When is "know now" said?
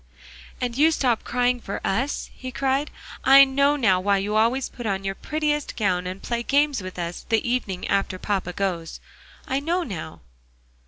3.43-3.99, 9.59-10.21